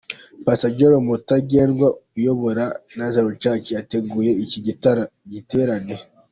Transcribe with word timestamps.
Pastor 0.45 0.69
Jerome 0.77 1.07
Rutagengwa 1.13 1.87
uyobora 2.17 2.65
Nazaren 2.95 3.37
Church 3.41 3.67
yateguye 3.77 4.31
icyi 4.43 4.59
giterane. 5.39 5.93